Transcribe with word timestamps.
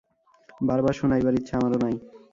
বার 0.61 0.79
বার 0.83 0.93
শুনাইবার 0.93 1.33
ইচ্ছা 1.33 1.53
আমারও 1.57 1.77
নাই। 1.83 1.95